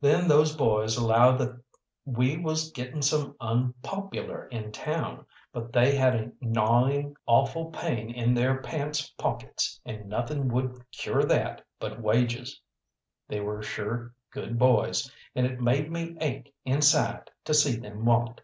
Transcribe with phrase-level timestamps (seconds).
[0.00, 1.62] Then those boys allowed that
[2.06, 8.32] we was getting some unpopular in town, but they had a gnawing awful pain in
[8.32, 12.58] their pants pockets, and nothing would cure that but wages.
[13.28, 18.40] They were sure good boys, and it made me ache inside to see them want.